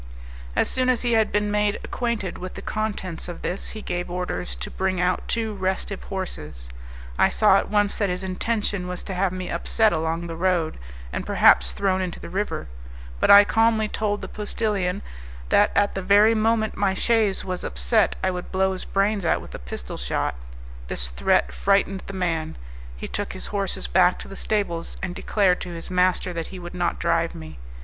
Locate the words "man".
22.13-22.57